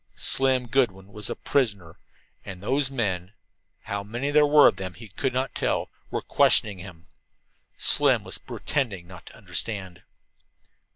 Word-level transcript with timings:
Slim 0.15 0.67
Goodwin 0.67 1.13
was 1.13 1.29
a 1.29 1.35
prisoner, 1.35 1.99
and 2.43 2.59
those 2.59 2.89
men 2.89 3.33
how 3.81 4.01
many 4.01 4.31
there 4.31 4.47
were 4.47 4.67
of 4.67 4.77
them 4.77 4.95
he 4.95 5.07
could 5.09 5.31
not 5.31 5.53
tell 5.53 5.91
were 6.09 6.23
questioning 6.23 6.79
him! 6.79 7.05
Slim 7.77 8.23
was 8.23 8.39
pretending 8.39 9.05
not 9.05 9.27
to 9.27 9.35
understand. 9.37 10.01